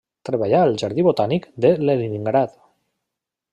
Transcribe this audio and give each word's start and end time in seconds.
Treballà 0.27 0.61
al 0.67 0.73
jardí 0.83 1.05
botànic 1.09 1.45
de 1.67 1.71
Leningrad. 1.91 2.59